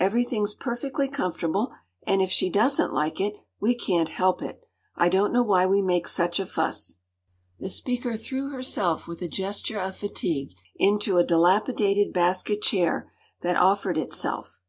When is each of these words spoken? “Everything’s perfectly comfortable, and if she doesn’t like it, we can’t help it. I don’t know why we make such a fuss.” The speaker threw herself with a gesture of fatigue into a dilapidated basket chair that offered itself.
“Everything’s 0.00 0.54
perfectly 0.54 1.08
comfortable, 1.08 1.70
and 2.06 2.22
if 2.22 2.30
she 2.30 2.48
doesn’t 2.48 2.90
like 2.90 3.20
it, 3.20 3.34
we 3.60 3.74
can’t 3.74 4.08
help 4.08 4.40
it. 4.40 4.64
I 4.96 5.10
don’t 5.10 5.30
know 5.34 5.42
why 5.42 5.66
we 5.66 5.82
make 5.82 6.08
such 6.08 6.40
a 6.40 6.46
fuss.” 6.46 6.96
The 7.60 7.68
speaker 7.68 8.16
threw 8.16 8.48
herself 8.48 9.06
with 9.06 9.20
a 9.20 9.28
gesture 9.28 9.78
of 9.78 9.94
fatigue 9.94 10.52
into 10.76 11.18
a 11.18 11.22
dilapidated 11.22 12.14
basket 12.14 12.62
chair 12.62 13.12
that 13.42 13.56
offered 13.58 13.98
itself. 13.98 14.62